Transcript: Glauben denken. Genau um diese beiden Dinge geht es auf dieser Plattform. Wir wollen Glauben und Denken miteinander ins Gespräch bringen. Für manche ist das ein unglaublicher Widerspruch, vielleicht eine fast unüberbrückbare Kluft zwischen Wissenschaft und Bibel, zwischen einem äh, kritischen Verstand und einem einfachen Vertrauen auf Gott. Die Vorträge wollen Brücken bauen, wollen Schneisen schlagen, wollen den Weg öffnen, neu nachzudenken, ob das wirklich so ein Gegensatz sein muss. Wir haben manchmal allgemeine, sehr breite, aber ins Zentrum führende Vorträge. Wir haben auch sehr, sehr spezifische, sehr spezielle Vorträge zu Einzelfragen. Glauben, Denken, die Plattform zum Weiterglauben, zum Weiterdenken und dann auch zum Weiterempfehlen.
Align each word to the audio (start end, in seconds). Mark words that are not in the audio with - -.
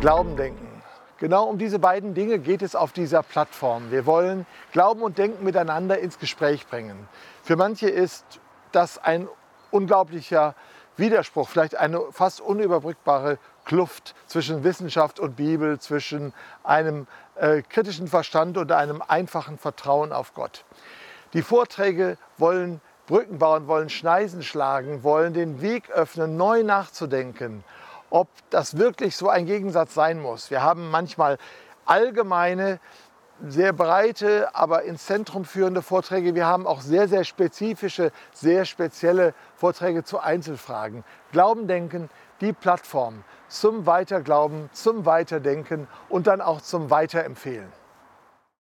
Glauben 0.00 0.34
denken. 0.34 0.82
Genau 1.18 1.44
um 1.44 1.58
diese 1.58 1.78
beiden 1.78 2.14
Dinge 2.14 2.38
geht 2.38 2.62
es 2.62 2.74
auf 2.74 2.92
dieser 2.92 3.22
Plattform. 3.22 3.90
Wir 3.90 4.06
wollen 4.06 4.46
Glauben 4.72 5.02
und 5.02 5.18
Denken 5.18 5.44
miteinander 5.44 5.98
ins 5.98 6.18
Gespräch 6.18 6.66
bringen. 6.66 7.06
Für 7.42 7.56
manche 7.56 7.90
ist 7.90 8.24
das 8.72 8.96
ein 8.96 9.28
unglaublicher 9.70 10.54
Widerspruch, 10.96 11.50
vielleicht 11.50 11.76
eine 11.76 12.00
fast 12.12 12.40
unüberbrückbare 12.40 13.38
Kluft 13.66 14.14
zwischen 14.26 14.64
Wissenschaft 14.64 15.20
und 15.20 15.36
Bibel, 15.36 15.78
zwischen 15.78 16.32
einem 16.64 17.06
äh, 17.34 17.60
kritischen 17.60 18.08
Verstand 18.08 18.56
und 18.56 18.72
einem 18.72 19.02
einfachen 19.06 19.58
Vertrauen 19.58 20.14
auf 20.14 20.32
Gott. 20.32 20.64
Die 21.34 21.42
Vorträge 21.42 22.16
wollen 22.38 22.80
Brücken 23.06 23.38
bauen, 23.38 23.66
wollen 23.66 23.90
Schneisen 23.90 24.42
schlagen, 24.42 25.02
wollen 25.02 25.34
den 25.34 25.60
Weg 25.60 25.90
öffnen, 25.90 26.38
neu 26.38 26.62
nachzudenken, 26.62 27.64
ob 28.10 28.28
das 28.50 28.76
wirklich 28.76 29.16
so 29.16 29.28
ein 29.28 29.46
Gegensatz 29.46 29.94
sein 29.94 30.20
muss. 30.20 30.50
Wir 30.50 30.62
haben 30.62 30.90
manchmal 30.90 31.38
allgemeine, 31.86 32.80
sehr 33.46 33.72
breite, 33.72 34.54
aber 34.54 34.82
ins 34.82 35.06
Zentrum 35.06 35.44
führende 35.44 35.80
Vorträge. 35.80 36.34
Wir 36.34 36.46
haben 36.46 36.66
auch 36.66 36.82
sehr, 36.82 37.08
sehr 37.08 37.24
spezifische, 37.24 38.12
sehr 38.32 38.66
spezielle 38.66 39.34
Vorträge 39.56 40.04
zu 40.04 40.18
Einzelfragen. 40.18 41.04
Glauben, 41.32 41.66
Denken, 41.66 42.10
die 42.42 42.52
Plattform 42.52 43.24
zum 43.48 43.86
Weiterglauben, 43.86 44.68
zum 44.72 45.06
Weiterdenken 45.06 45.88
und 46.08 46.26
dann 46.26 46.40
auch 46.40 46.60
zum 46.60 46.90
Weiterempfehlen. 46.90 47.79